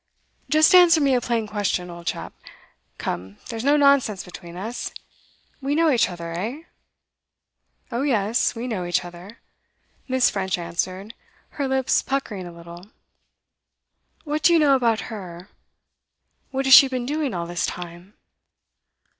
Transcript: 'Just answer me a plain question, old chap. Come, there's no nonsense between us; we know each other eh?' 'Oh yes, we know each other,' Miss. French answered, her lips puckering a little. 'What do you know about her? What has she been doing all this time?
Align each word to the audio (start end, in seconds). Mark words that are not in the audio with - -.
'Just 0.49 0.73
answer 0.73 0.99
me 0.99 1.13
a 1.13 1.21
plain 1.21 1.45
question, 1.45 1.91
old 1.91 2.07
chap. 2.07 2.33
Come, 2.97 3.37
there's 3.49 3.63
no 3.63 3.77
nonsense 3.77 4.23
between 4.23 4.55
us; 4.57 4.91
we 5.61 5.75
know 5.75 5.91
each 5.91 6.09
other 6.09 6.31
eh?' 6.31 6.63
'Oh 7.91 8.01
yes, 8.01 8.55
we 8.55 8.65
know 8.65 8.83
each 8.85 9.05
other,' 9.05 9.37
Miss. 10.07 10.27
French 10.31 10.57
answered, 10.57 11.13
her 11.49 11.67
lips 11.67 12.01
puckering 12.01 12.47
a 12.47 12.51
little. 12.51 12.87
'What 14.23 14.41
do 14.41 14.53
you 14.53 14.57
know 14.57 14.73
about 14.75 15.01
her? 15.13 15.49
What 16.49 16.65
has 16.65 16.73
she 16.73 16.87
been 16.87 17.05
doing 17.05 17.35
all 17.35 17.45
this 17.45 17.67
time? 17.67 18.15